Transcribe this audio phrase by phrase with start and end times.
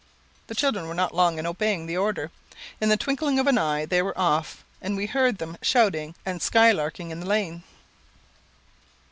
[0.47, 2.31] The children were not long in obeying the order.
[2.81, 6.41] In the twinkling of an eye they were off, and we heard them shouting and
[6.41, 7.61] sky larking in the lane.